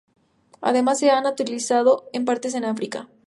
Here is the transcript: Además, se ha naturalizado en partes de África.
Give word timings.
Además, 0.61 0.97
se 0.97 1.11
ha 1.11 1.21
naturalizado 1.21 2.09
en 2.11 2.25
partes 2.25 2.53
de 2.53 2.65
África. 2.65 3.07